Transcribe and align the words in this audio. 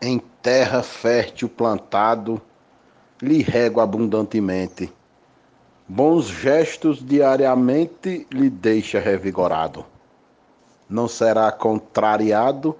em 0.00 0.18
terra 0.42 0.82
fértil 0.82 1.48
plantado, 1.48 2.40
lhe 3.20 3.42
rego 3.42 3.80
abundantemente. 3.80 4.90
Bons 5.86 6.26
gestos 6.26 7.04
diariamente 7.04 8.26
lhe 8.30 8.48
deixa 8.48 8.98
revigorado. 8.98 9.84
Não 10.88 11.06
será 11.06 11.52
contrariado, 11.52 12.76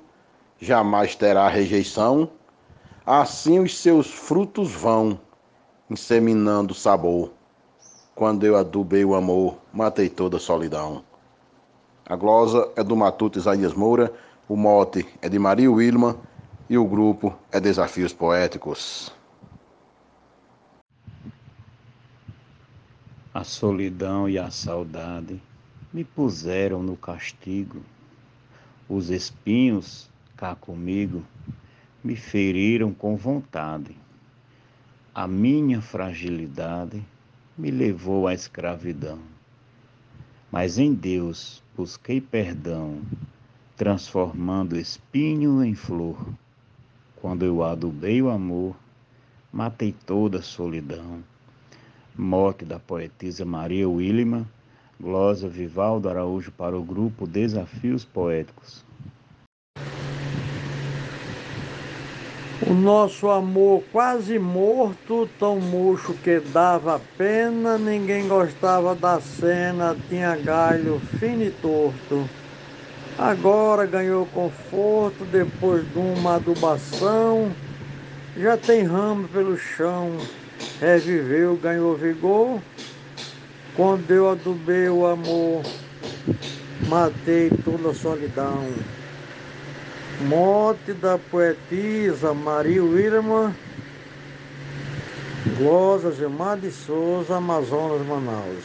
jamais 0.58 1.14
terá 1.14 1.48
rejeição. 1.48 2.30
Assim 3.04 3.58
os 3.58 3.76
seus 3.78 4.06
frutos 4.10 4.70
vão, 4.70 5.18
inseminando 5.90 6.72
sabor. 6.72 7.32
Quando 8.14 8.44
eu 8.44 8.56
adubei 8.56 9.04
o 9.04 9.14
amor, 9.14 9.56
matei 9.72 10.08
toda 10.08 10.36
a 10.36 10.40
solidão. 10.40 11.02
A 12.06 12.16
glosa 12.16 12.70
é 12.76 12.82
do 12.82 12.96
Matuto 12.96 13.38
Isaías 13.38 13.74
Moura, 13.74 14.12
o 14.48 14.56
mote 14.56 15.06
é 15.20 15.28
de 15.28 15.38
Maria 15.38 15.70
Wilma 15.70 16.16
e 16.70 16.78
o 16.78 16.84
grupo 16.84 17.36
é 17.50 17.58
Desafios 17.58 18.12
Poéticos. 18.12 19.12
A 23.34 23.42
solidão 23.42 24.28
e 24.28 24.38
a 24.38 24.52
saudade 24.52 25.42
me 25.92 26.04
puseram 26.04 26.80
no 26.80 26.96
castigo. 26.96 27.82
Os 28.88 29.10
espinhos, 29.10 30.08
cá 30.36 30.54
comigo, 30.54 31.24
me 32.04 32.14
feriram 32.14 32.94
com 32.94 33.16
vontade. 33.16 33.96
A 35.12 35.26
minha 35.26 35.80
fragilidade 35.80 37.04
me 37.58 37.72
levou 37.72 38.28
à 38.28 38.32
escravidão. 38.32 39.18
Mas 40.52 40.78
em 40.78 40.94
Deus 40.94 41.64
busquei 41.76 42.20
perdão, 42.20 43.02
transformando 43.76 44.78
espinho 44.78 45.64
em 45.64 45.74
flor. 45.74 46.16
Quando 47.20 47.44
eu 47.44 47.62
adubei 47.62 48.22
o 48.22 48.30
amor, 48.30 48.74
matei 49.52 49.94
toda 50.06 50.38
a 50.38 50.42
solidão. 50.42 51.22
Morte 52.16 52.64
da 52.64 52.78
poetisa 52.78 53.44
Maria 53.44 53.86
Willima, 53.86 54.46
glosa 54.98 55.46
Vivaldo 55.46 56.08
Araújo 56.08 56.50
para 56.50 56.78
o 56.78 56.82
grupo 56.82 57.26
Desafios 57.26 58.06
Poéticos. 58.06 58.82
O 62.66 62.72
nosso 62.72 63.28
amor 63.28 63.82
quase 63.92 64.38
morto, 64.38 65.28
tão 65.38 65.60
murcho 65.60 66.14
que 66.14 66.40
dava 66.40 67.00
pena, 67.18 67.76
ninguém 67.76 68.28
gostava 68.28 68.94
da 68.94 69.20
cena, 69.20 69.96
tinha 70.08 70.36
galho 70.36 71.00
fino 71.18 71.42
e 71.42 71.50
torto. 71.50 72.39
Agora 73.20 73.84
ganhou 73.84 74.24
conforto 74.24 75.26
depois 75.26 75.86
de 75.92 75.98
uma 75.98 76.36
adubação. 76.36 77.52
Já 78.34 78.56
tem 78.56 78.82
ramo 78.82 79.28
pelo 79.28 79.58
chão, 79.58 80.16
reviveu, 80.80 81.54
ganhou 81.56 81.94
vigor. 81.94 82.62
Quando 83.76 84.10
eu 84.10 84.30
adubei 84.30 84.88
o 84.88 85.06
amor, 85.06 85.62
matei 86.88 87.50
toda 87.62 87.90
a 87.90 87.94
solidão. 87.94 88.66
Morte 90.22 90.94
da 90.94 91.18
poetisa 91.18 92.32
Maria 92.32 92.82
Wilma, 92.82 93.54
Glosa 95.58 96.10
Gilmar 96.12 96.56
de 96.56 96.70
Souza, 96.70 97.36
Amazonas, 97.36 98.00
Manaus. 98.06 98.64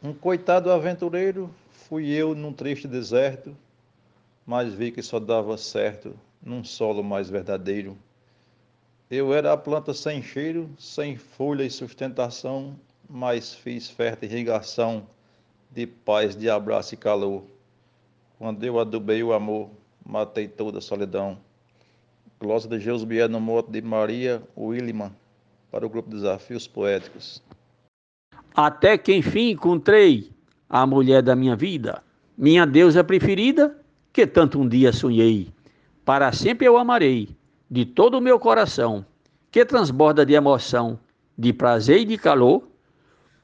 Um 0.00 0.12
coitado 0.12 0.70
aventureiro 0.70 1.50
Fui 1.88 2.10
eu 2.10 2.34
num 2.34 2.50
triste 2.50 2.88
deserto, 2.88 3.54
mas 4.46 4.72
vi 4.72 4.90
que 4.90 5.02
só 5.02 5.20
dava 5.20 5.58
certo 5.58 6.18
num 6.42 6.64
solo 6.64 7.04
mais 7.04 7.28
verdadeiro. 7.28 7.94
Eu 9.10 9.34
era 9.34 9.52
a 9.52 9.56
planta 9.56 9.92
sem 9.92 10.22
cheiro, 10.22 10.70
sem 10.78 11.18
folha 11.18 11.62
e 11.62 11.70
sustentação, 11.70 12.74
mas 13.06 13.54
fiz 13.54 13.90
fértil 13.90 14.30
irrigação 14.30 15.06
de 15.70 15.86
paz, 15.86 16.34
de 16.34 16.48
abraço 16.48 16.94
e 16.94 16.96
calor. 16.96 17.44
Quando 18.38 18.64
eu 18.64 18.80
adubei 18.80 19.22
o 19.22 19.34
amor, 19.34 19.68
matei 20.06 20.48
toda 20.48 20.78
a 20.78 20.82
solidão. 20.82 21.38
Glosa 22.40 22.66
de 22.66 22.80
Josbier 22.80 23.28
no 23.28 23.40
moto 23.40 23.70
de 23.70 23.82
Maria 23.82 24.42
Williman, 24.56 25.12
para 25.70 25.84
o 25.84 25.90
grupo 25.90 26.08
Desafios 26.08 26.66
Poéticos. 26.66 27.42
Até 28.54 28.96
que 28.96 29.14
enfim 29.14 29.50
encontrei 29.50 30.33
a 30.68 30.86
mulher 30.86 31.22
da 31.22 31.36
minha 31.36 31.54
vida, 31.54 32.02
minha 32.36 32.66
deusa 32.66 33.04
preferida, 33.04 33.76
que 34.12 34.26
tanto 34.26 34.60
um 34.60 34.68
dia 34.68 34.92
sonhei. 34.92 35.52
Para 36.04 36.32
sempre 36.32 36.66
eu 36.66 36.76
amarei, 36.76 37.28
de 37.70 37.84
todo 37.84 38.18
o 38.18 38.20
meu 38.20 38.38
coração, 38.38 39.04
que 39.50 39.64
transborda 39.64 40.24
de 40.24 40.34
emoção, 40.34 40.98
de 41.36 41.52
prazer 41.52 42.00
e 42.00 42.04
de 42.04 42.18
calor. 42.18 42.62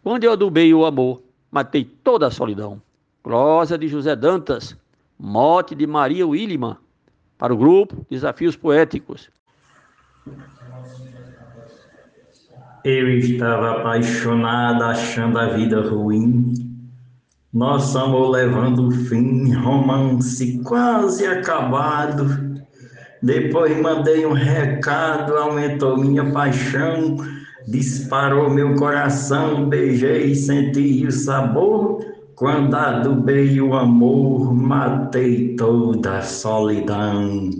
Quando 0.02 0.24
eu 0.24 0.32
adubei 0.32 0.72
o 0.72 0.84
amor, 0.84 1.22
matei 1.50 1.84
toda 1.84 2.26
a 2.26 2.30
solidão. 2.30 2.80
Glosa 3.22 3.76
de 3.76 3.88
José 3.88 4.14
Dantas, 4.16 4.76
mote 5.18 5.74
de 5.74 5.86
Maria 5.86 6.26
Williman, 6.26 6.76
para 7.36 7.52
o 7.52 7.56
grupo 7.56 8.06
Desafios 8.08 8.56
Poéticos. 8.56 9.30
Eu 12.84 13.08
estava 13.18 13.72
apaixonada, 13.72 14.86
achando 14.86 15.38
a 15.38 15.48
vida 15.48 15.80
ruim 15.82 16.69
nosso 17.52 17.98
amor 17.98 18.30
levando 18.30 18.86
o 18.86 18.90
fim, 18.90 19.52
romance 19.52 20.60
quase 20.62 21.26
acabado. 21.26 22.60
Depois 23.22 23.76
mandei 23.80 24.24
um 24.24 24.32
recado, 24.32 25.34
aumentou 25.34 25.96
minha 25.96 26.30
paixão, 26.30 27.16
disparou 27.66 28.48
meu 28.48 28.76
coração, 28.76 29.68
beijei, 29.68 30.34
senti 30.34 31.04
o 31.06 31.10
sabor. 31.12 32.04
Quando 32.36 32.74
adubei 32.74 33.60
o 33.60 33.74
amor, 33.74 34.54
matei 34.54 35.56
toda 35.56 36.18
a 36.18 36.22
solidão. 36.22 37.50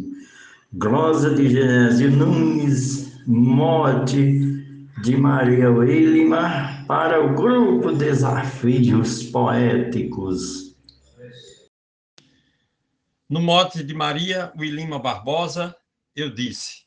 Glosa 0.73 1.35
de 1.35 1.51
Genésio 1.51 2.11
Nunes, 2.13 3.21
morte 3.27 4.60
de 5.03 5.17
Maria 5.17 5.71
Wilma 5.71 6.85
para 6.87 7.25
o 7.25 7.35
grupo 7.35 7.91
Desafios 7.91 9.23
Poéticos. 9.23 10.77
No 13.27 13.41
mote 13.41 13.83
de 13.83 13.95
Maria 13.95 14.53
Wilima 14.59 14.99
Barbosa, 14.99 15.75
eu 16.15 16.29
disse: 16.29 16.83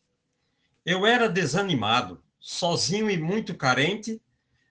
Eu 0.86 1.08
era 1.08 1.28
desanimado, 1.28 2.24
sozinho 2.40 3.10
e 3.10 3.18
muito 3.18 3.56
carente, 3.56 4.22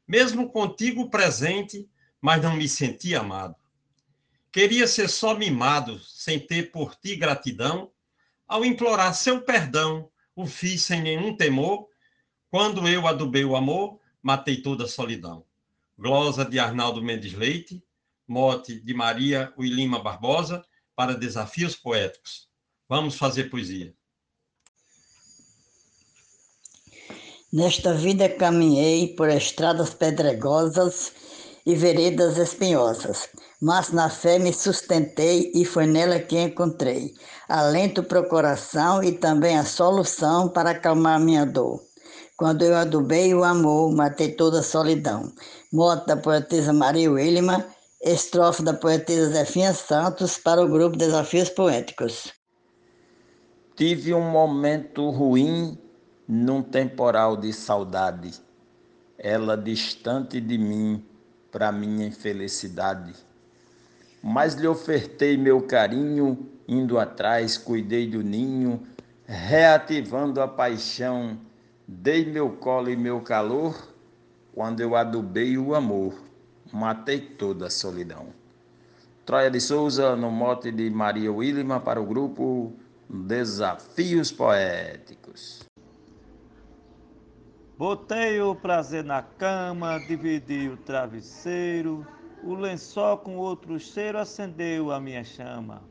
mesmo 0.07 0.49
contigo 0.49 1.11
presente, 1.11 1.89
mas 2.21 2.41
não 2.41 2.55
me 2.55 2.69
sentia 2.69 3.21
amado. 3.21 3.57
Queria 4.53 4.87
ser 4.87 5.09
só 5.09 5.37
mimado, 5.37 5.99
sem 5.99 6.39
ter 6.39 6.71
por 6.71 6.95
ti 6.95 7.17
gratidão. 7.17 7.91
Ao 8.47 8.65
implorar 8.65 9.15
seu 9.15 9.41
perdão, 9.41 10.09
o 10.37 10.47
fiz 10.47 10.83
sem 10.83 11.03
nenhum 11.03 11.37
temor 11.37 11.89
quando 12.53 12.87
eu 12.87 13.07
adubei 13.07 13.47
o 13.47 13.57
amor, 13.57 13.99
matei 14.23 14.61
toda 14.61 14.85
a 14.85 14.87
solidão. 14.89 15.43
Glosa 15.99 16.45
de 16.45 16.59
Arnaldo 16.59 17.03
Mendes 17.03 17.33
Leite, 17.33 17.83
mote 18.29 18.79
de 18.79 18.93
Maria 18.93 19.51
Wilima 19.59 20.03
Barbosa, 20.03 20.63
para 20.95 21.15
Desafios 21.15 21.75
Poéticos. 21.75 22.51
Vamos 22.87 23.15
fazer 23.15 23.45
poesia. 23.45 23.95
Nesta 27.51 27.95
vida 27.95 28.29
caminhei 28.29 29.17
por 29.17 29.31
estradas 29.31 29.95
pedregosas 29.95 31.11
e 31.65 31.75
veredas 31.75 32.37
espinhosas, 32.37 33.31
mas 33.63 33.91
na 33.93 34.11
fé 34.11 34.39
me 34.39 34.53
sustentei 34.53 35.51
e 35.55 35.65
foi 35.65 35.87
nela 35.87 36.19
que 36.19 36.39
encontrei 36.39 37.15
alento 37.49 38.03
para 38.03 38.21
o 38.21 38.29
coração 38.29 39.03
e 39.03 39.13
também 39.13 39.57
a 39.57 39.65
solução 39.65 40.51
para 40.51 40.73
acalmar 40.73 41.19
minha 41.19 41.47
dor. 41.47 41.92
Quando 42.37 42.63
eu 42.63 42.75
adubei 42.75 43.35
o 43.35 43.45
amor, 43.45 43.95
matei 43.95 44.33
toda 44.33 44.61
a 44.61 44.63
solidão. 44.63 45.33
Moto 45.73 46.07
da 46.07 46.17
poetisa 46.17 46.73
Maria 46.73 47.11
Wilma, 47.11 47.67
estrofe 48.03 48.63
da 48.63 48.73
poetisa 48.75 49.31
Zefinha 49.31 49.73
Santos 49.75 50.39
para 50.39 50.63
o 50.63 50.69
grupo 50.69 50.97
Desafios 50.97 51.51
Poéticos. 51.51 52.33
Tive 53.77 54.15
um 54.15 54.31
momento 54.31 55.11
ruim 55.11 55.79
num 56.27 56.63
temporal 56.63 57.37
de 57.37 57.53
saudade, 57.53 58.33
ela 59.19 59.57
distante 59.57 60.41
de 60.41 60.57
mim, 60.57 61.05
para 61.51 61.71
minha 61.71 62.07
infelicidade. 62.07 63.13
Mas 64.23 64.55
lhe 64.55 64.67
ofertei 64.67 65.37
meu 65.37 65.61
carinho, 65.63 66.49
indo 66.67 66.99
atrás, 66.99 67.59
cuidei 67.59 68.09
do 68.09 68.23
ninho, 68.23 68.83
reativando 69.27 70.41
a 70.41 70.49
paixão 70.49 71.39
Dei 71.95 72.25
meu 72.25 72.49
colo 72.49 72.89
e 72.89 72.97
meu 72.97 73.21
calor 73.21 73.77
quando 74.55 74.81
eu 74.81 74.97
adubei 74.97 75.59
o 75.59 75.75
amor, 75.75 76.15
matei 76.73 77.21
toda 77.21 77.67
a 77.67 77.71
solidão. 77.71 78.29
Troia 79.27 79.51
de 79.51 79.61
Souza, 79.61 80.17
no 80.17 80.31
mote 80.31 80.73
de 80.73 80.89
Maria 80.89 81.31
Wilma, 81.31 81.81
para 81.81 82.01
o 82.01 82.07
grupo 82.07 82.73
Desafios 83.09 84.33
Poéticos. 84.33 85.69
Botei 87.77 88.41
o 88.41 88.55
prazer 88.55 89.05
na 89.05 89.23
cama, 89.23 89.99
dividi 89.99 90.71
o 90.71 90.79
travesseiro, 90.79 92.07
o 92.43 92.55
lençol 92.55 93.19
com 93.19 93.37
outro 93.37 93.79
cheiro 93.79 94.19
acendeu 94.19 94.91
a 94.91 94.99
minha 94.99 95.23
chama. 95.23 95.83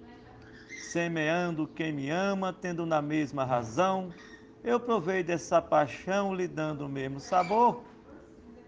Semeando 0.92 1.68
quem 1.68 1.94
me 1.94 2.10
ama, 2.10 2.52
tendo 2.52 2.88
na 2.88 3.04
mesma 3.04 3.46
razão, 3.46 4.12
eu 4.64 4.80
provei 4.80 5.24
dessa 5.24 5.62
paixão 5.62 6.34
lhe 6.34 6.48
dando 6.48 6.86
o 6.86 6.90
mesmo 6.90 7.20
sabor. 7.20 7.84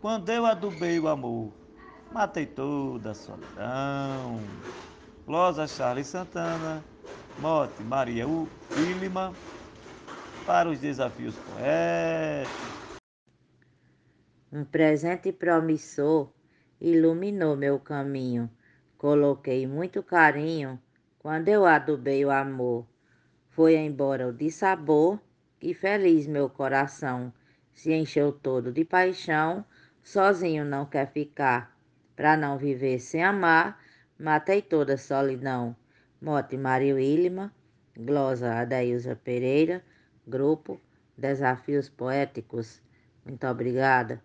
Quando 0.01 0.29
eu 0.29 0.45
adubei 0.45 0.99
o 0.99 1.07
amor, 1.07 1.51
matei 2.11 2.45
toda 2.45 3.11
a 3.11 3.13
solidão. 3.13 4.39
Glosa 5.25 5.67
Charles 5.67 6.07
Santana, 6.07 6.83
Mote 7.39 7.81
Maria 7.83 8.25
Willima, 8.27 9.33
para 10.45 10.69
os 10.69 10.79
desafios 10.79 11.35
poéticos. 11.35 12.73
Um 14.51 14.65
presente 14.65 15.31
promissor 15.31 16.29
iluminou 16.81 17.55
meu 17.55 17.79
caminho. 17.79 18.49
Coloquei 18.97 19.65
muito 19.65 20.03
carinho 20.03 20.79
quando 21.17 21.47
eu 21.47 21.65
adubei 21.65 22.25
o 22.25 22.29
amor. 22.29 22.85
Foi 23.49 23.75
embora 23.75 24.27
o 24.27 24.33
dissabor 24.33 25.19
e 25.63 25.73
feliz 25.73 26.27
meu 26.27 26.49
coração 26.49 27.31
se 27.73 27.93
encheu 27.93 28.33
todo 28.33 28.69
de 28.69 28.83
paixão. 28.83 29.63
Sozinho 30.03 30.65
não 30.65 30.85
quer 30.85 31.09
ficar, 31.09 31.73
pra 32.17 32.35
não 32.35 32.57
viver 32.57 32.99
sem 32.99 33.23
amar. 33.23 33.81
Matei 34.19 34.61
toda 34.61 34.97
solidão. 34.97 35.73
Mote 36.21 36.57
Maria 36.57 36.95
Wilma, 36.95 37.53
glosa 37.97 38.53
Adailza 38.53 39.15
Pereira, 39.15 39.81
grupo 40.27 40.79
Desafios 41.17 41.87
Poéticos. 41.87 42.81
Muito 43.25 43.47
obrigada. 43.47 44.21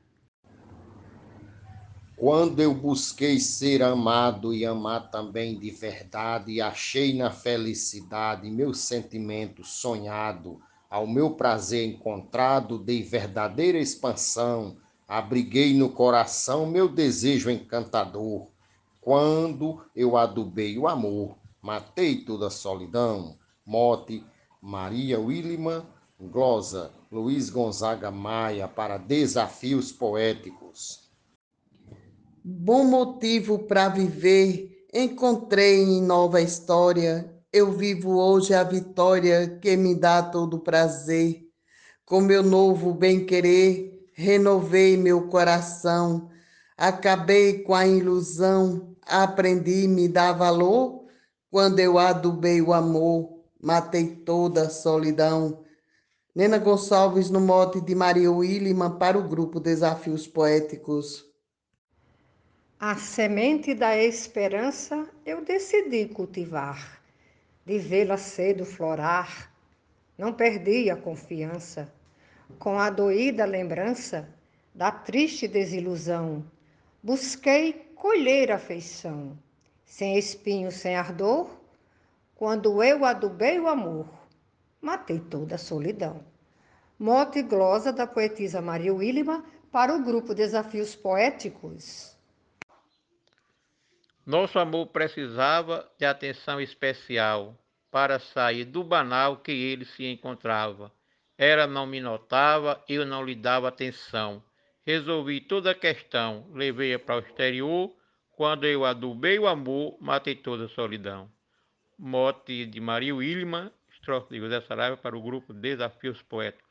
Quando 2.16 2.58
eu 2.58 2.74
busquei 2.74 3.38
ser 3.38 3.80
amado 3.80 4.52
e 4.52 4.66
amar 4.66 5.08
também 5.08 5.56
de 5.56 5.70
verdade, 5.70 6.60
achei 6.60 7.16
na 7.16 7.30
felicidade 7.30 8.50
meu 8.50 8.74
sentimento 8.74 9.62
sonhado, 9.62 10.60
ao 10.88 11.06
meu 11.06 11.30
prazer 11.32 11.86
encontrado, 11.86 12.78
dei 12.78 13.02
verdadeira 13.02 13.78
expansão, 13.78 14.76
abriguei 15.06 15.74
no 15.74 15.90
coração 15.90 16.66
meu 16.66 16.88
desejo 16.88 17.50
encantador. 17.50 18.48
Quando 19.00 19.82
eu 19.94 20.16
adubei 20.16 20.78
o 20.78 20.86
amor, 20.86 21.36
matei 21.62 22.24
toda 22.24 22.48
a 22.48 22.50
solidão. 22.50 23.38
Mote 23.64 24.24
Maria 24.60 25.20
Willima, 25.20 25.86
glosa 26.18 26.90
Luiz 27.10 27.48
Gonzaga 27.48 28.10
Maia 28.10 28.66
para 28.66 28.98
Desafios 28.98 29.92
Poéticos. 29.92 31.08
Bom 32.42 32.84
motivo 32.84 33.58
para 33.58 33.88
viver, 33.88 34.86
encontrei 34.92 35.82
em 35.82 36.02
nova 36.02 36.40
história. 36.40 37.37
Eu 37.50 37.72
vivo 37.72 38.18
hoje 38.18 38.52
a 38.52 38.62
vitória 38.62 39.58
que 39.60 39.74
me 39.74 39.94
dá 39.94 40.22
todo 40.22 40.58
prazer. 40.58 41.48
Com 42.04 42.20
meu 42.20 42.42
novo 42.42 42.92
bem-querer, 42.92 44.06
renovei 44.12 44.98
meu 44.98 45.28
coração. 45.28 46.30
Acabei 46.76 47.62
com 47.62 47.74
a 47.74 47.86
ilusão, 47.86 48.94
aprendi 49.06 49.88
me 49.88 50.08
dar 50.08 50.32
valor. 50.32 51.06
Quando 51.50 51.80
eu 51.80 51.98
adubei 51.98 52.60
o 52.60 52.74
amor, 52.74 53.40
matei 53.58 54.06
toda 54.14 54.62
a 54.62 54.70
solidão. 54.70 55.64
Nena 56.34 56.58
Gonçalves 56.58 57.30
no 57.30 57.40
mote 57.40 57.80
de 57.80 57.94
Maria 57.94 58.30
Willima 58.30 58.98
para 58.98 59.18
o 59.18 59.26
grupo 59.26 59.58
Desafios 59.58 60.26
Poéticos. 60.26 61.24
A 62.78 62.94
semente 62.96 63.74
da 63.74 63.96
esperança 63.96 65.08
eu 65.26 65.44
decidi 65.44 66.06
cultivar, 66.06 66.97
de 67.68 67.78
vê-la 67.78 68.16
cedo 68.16 68.64
florar. 68.64 69.52
Não 70.16 70.32
perdi 70.32 70.88
a 70.88 70.96
confiança, 70.96 71.92
com 72.58 72.78
a 72.78 72.88
doída 72.88 73.44
lembrança 73.44 74.26
da 74.74 74.90
triste 74.90 75.46
desilusão. 75.46 76.42
Busquei 77.02 77.74
colher 77.94 78.50
afeição, 78.50 79.38
sem 79.84 80.16
espinho, 80.16 80.72
sem 80.72 80.96
ardor. 80.96 81.50
Quando 82.34 82.82
eu 82.82 83.04
adubei 83.04 83.60
o 83.60 83.68
amor, 83.68 84.08
matei 84.80 85.20
toda 85.20 85.56
a 85.56 85.58
solidão. 85.58 86.24
Mote 86.98 87.40
e 87.40 87.42
glosa 87.42 87.92
da 87.92 88.06
poetisa 88.06 88.62
Maria 88.62 88.94
Willima 88.94 89.44
para 89.70 89.94
o 89.94 90.02
grupo 90.02 90.34
Desafios 90.34 90.96
Poéticos. 90.96 92.16
Nosso 94.28 94.58
amor 94.58 94.88
precisava 94.88 95.90
de 95.98 96.04
atenção 96.04 96.60
especial 96.60 97.58
para 97.90 98.18
sair 98.18 98.66
do 98.66 98.84
banal 98.84 99.38
que 99.38 99.50
ele 99.50 99.86
se 99.86 100.04
encontrava. 100.04 100.92
Ela 101.38 101.66
não 101.66 101.86
me 101.86 101.98
notava, 101.98 102.78
eu 102.86 103.06
não 103.06 103.24
lhe 103.24 103.34
dava 103.34 103.68
atenção. 103.68 104.42
Resolvi 104.84 105.40
toda 105.40 105.70
a 105.70 105.74
questão, 105.74 106.46
levei-a 106.52 106.98
para 106.98 107.16
o 107.16 107.20
exterior. 107.20 107.90
Quando 108.36 108.66
eu 108.66 108.84
adubei 108.84 109.38
o 109.38 109.46
amor, 109.46 109.96
matei 109.98 110.34
toda 110.34 110.66
a 110.66 110.68
solidão. 110.68 111.30
Mote 111.98 112.66
de 112.66 112.80
Maria 112.82 113.16
Wilma, 113.16 113.72
estrofe 113.90 114.34
de 114.34 114.40
José 114.40 114.60
Saraiva 114.60 114.98
para 114.98 115.16
o 115.16 115.22
grupo 115.22 115.54
Desafios 115.54 116.20
Poéticos. 116.20 116.68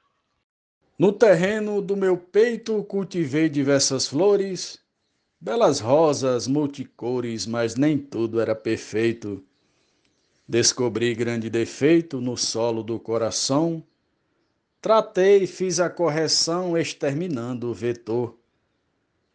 No 0.95 1.11
terreno 1.11 1.81
do 1.81 1.97
meu 1.97 2.19
peito 2.19 2.83
cultivei 2.83 3.49
diversas 3.49 4.07
flores, 4.07 4.79
Belas 5.39 5.79
rosas 5.79 6.47
multicores, 6.47 7.45
mas 7.45 7.75
nem 7.75 7.95
tudo 7.95 8.41
era 8.41 8.55
perfeito. 8.55 9.43
Descobri 10.47 11.13
grande 11.13 11.47
defeito 11.47 12.19
no 12.19 12.35
solo 12.35 12.81
do 12.81 12.99
coração. 12.99 13.83
Tratei 14.81 15.43
e 15.43 15.47
fiz 15.47 15.79
a 15.79 15.91
correção, 15.91 16.75
exterminando 16.75 17.69
o 17.69 17.73
vetor. 17.73 18.35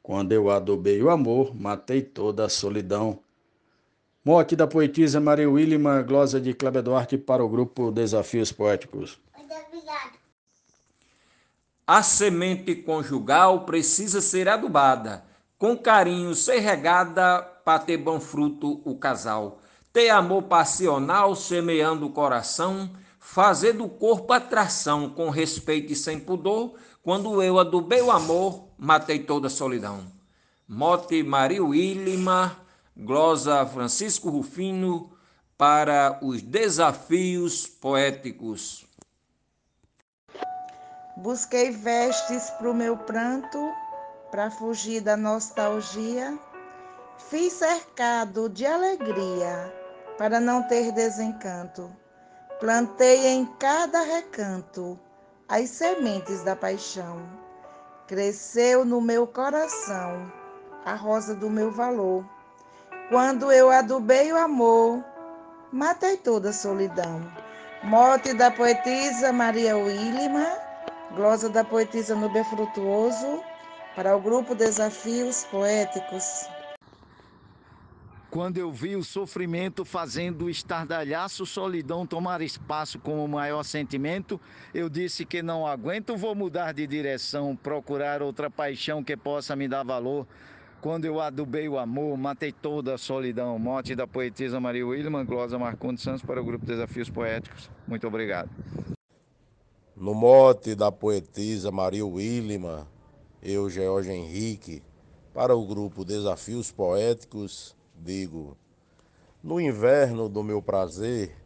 Quando 0.03 0.33
eu 0.33 0.51
adobei 0.51 1.01
o 1.01 1.09
amor, 1.09 1.55
matei 1.55 2.03
toda 2.03 2.47
a 2.47 2.49
solidão. 2.49 3.21
Morte 4.25 4.57
da 4.57 4.67
poetisa 4.67 5.21
Maria 5.21 5.49
Willima, 5.49 6.03
glosa 6.03 6.41
de 6.41 6.53
Cleber 6.53 6.83
Duarte 6.83 7.17
para 7.17 7.45
o 7.45 7.49
grupo 7.49 7.93
Desafios 7.93 8.51
Poéticos. 8.51 9.21
A 11.87 12.03
semente 12.03 12.75
conjugal 12.75 13.65
precisa 13.65 14.21
ser 14.21 14.49
adubada 14.49 15.31
com 15.63 15.77
carinho, 15.77 16.35
ser 16.35 16.59
regada 16.59 17.41
para 17.65 17.79
ter 17.79 17.97
bom 17.97 18.19
fruto 18.19 18.83
o 18.85 18.97
casal. 18.97 19.61
Ter 19.93 20.09
amor 20.09 20.43
passional, 20.43 21.37
semeando 21.37 22.05
o 22.05 22.11
coração, 22.11 22.91
fazer 23.21 23.75
do 23.75 23.89
corpo 23.89 24.33
atração, 24.33 25.09
com 25.09 25.31
respeito 25.31 25.93
e 25.93 25.95
sem 25.95 26.19
pudor. 26.19 26.75
Quando 27.01 27.41
eu 27.41 27.61
adubei 27.61 28.03
o 28.03 28.11
amor, 28.11 28.71
matei 28.77 29.21
toda 29.21 29.47
a 29.47 29.51
solidão. 29.51 30.03
Mote 30.67 31.23
Maria 31.23 31.63
Willima, 31.63 32.57
glosa 32.97 33.65
Francisco 33.65 34.31
Rufino, 34.31 35.13
para 35.57 36.19
os 36.23 36.43
desafios 36.43 37.69
poéticos. 37.69 38.85
Busquei 41.19 41.71
vestes 41.71 42.51
para 42.51 42.69
o 42.69 42.75
meu 42.75 42.97
pranto 42.97 43.82
para 44.33 44.51
fugir 44.51 45.03
da 45.03 45.15
nostalgia, 45.15 46.39
fiz 47.29 47.53
cercado 47.53 48.49
de 48.49 48.65
alegria 48.65 49.71
para 50.17 50.41
não 50.41 50.63
ter 50.63 50.91
desencanto. 50.91 51.95
Plantei 52.59 53.27
em 53.27 53.45
cada 53.59 54.01
recanto 54.01 54.99
as 55.47 55.69
sementes 55.69 56.43
da 56.43 56.57
paixão. 56.57 57.29
Cresceu 58.07 58.87
no 58.87 59.03
meu 59.03 59.27
coração 59.27 60.33
a 60.87 60.95
rosa 60.95 61.35
do 61.35 61.51
meu 61.51 61.71
valor. 61.71 62.25
Quando 63.11 63.53
eu 63.53 63.71
adubei 63.71 64.33
o 64.33 64.39
amor, 64.39 65.05
matei 65.71 66.17
toda 66.17 66.49
a 66.49 66.55
solidão. 66.55 67.21
Morte 67.83 68.33
da 68.33 68.51
poetisa 68.51 69.31
Maria 69.31 69.77
Willima, 69.77 70.47
glosa 71.15 71.51
da 71.51 71.63
poetisa 71.63 72.15
Nubia 72.15 72.45
Frutuoso, 72.45 73.52
para 73.95 74.17
o 74.17 74.21
grupo 74.21 74.55
Desafios 74.55 75.45
Poéticos. 75.45 76.49
Quando 78.31 78.57
eu 78.57 78.73
vi 78.73 78.97
o 78.97 79.05
sofrimento 79.05 79.85
fazendo 79.85 80.47
o 80.47 80.51
estardalhaço 80.51 81.45
solidão 81.45 82.07
tomar 82.07 82.41
espaço 82.41 82.99
como 82.99 83.29
maior 83.29 83.63
sentimento, 83.63 84.41
eu 84.73 84.89
disse 84.89 85.27
que 85.27 85.43
não 85.43 85.67
aguento, 85.67 86.17
vou 86.17 86.35
mudar 86.35 86.73
de 86.73 86.87
direção, 86.87 87.55
procurar 87.55 88.23
outra 88.23 88.49
paixão 88.49 89.05
que 89.05 89.15
possa 89.19 89.55
me 89.55 89.69
dar 89.69 89.83
valor. 89.83 90.27
Quando 90.81 91.05
eu 91.05 91.21
adubei 91.21 91.69
o 91.69 91.79
amor, 91.79 92.17
matei 92.17 92.51
toda 92.51 92.95
a 92.95 92.99
solidão. 92.99 93.59
Morte 93.59 93.95
da 93.95 94.07
poetisa 94.07 94.59
Maria 94.59 94.87
Wilma, 94.87 95.23
Glosa 95.23 95.59
Marcondes 95.59 96.03
Santos 96.03 96.23
para 96.23 96.41
o 96.41 96.45
Grupo 96.45 96.65
Desafios 96.65 97.11
Poéticos. 97.11 97.71
Muito 97.87 98.07
obrigado. 98.07 98.49
No 99.95 100.15
mote 100.15 100.75
da 100.75 100.91
poetisa 100.91 101.71
Maria 101.71 102.05
Wilma, 102.05 102.89
eu, 103.43 103.69
George 103.69 104.11
Henrique, 104.13 104.83
para 105.35 105.57
o 105.57 105.67
grupo 105.67 106.05
Desafios 106.05 106.71
Poéticos, 106.71 107.77
digo: 107.97 108.57
No 109.43 109.61
inverno 109.61 110.29
do 110.29 110.45
meu 110.45 110.63
prazer, 110.63 111.37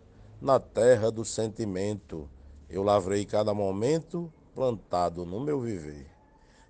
na 0.40 0.60
terra 0.60 1.10
do 1.10 1.24
sentimento, 1.24 2.28
eu 2.68 2.82
lavrei 2.82 3.24
cada 3.24 3.54
momento 3.54 4.30
plantado 4.54 5.24
no 5.24 5.40
meu 5.40 5.58
viver. 5.60 6.06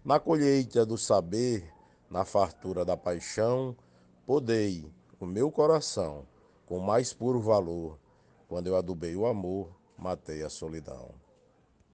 Na 0.04 0.20
colheita 0.20 0.86
do 0.86 0.96
saber, 0.96 1.72
na 2.08 2.24
fartura 2.24 2.84
da 2.84 2.96
paixão, 2.96 3.76
podei 4.24 4.88
o 5.18 5.26
meu 5.26 5.50
coração 5.50 6.24
com 6.64 6.78
mais 6.78 7.12
puro 7.12 7.40
valor. 7.40 7.98
Quando 8.48 8.68
eu 8.68 8.76
adubei 8.76 9.16
o 9.16 9.26
amor, 9.26 9.70
matei 9.98 10.44
a 10.44 10.48
solidão. 10.48 11.25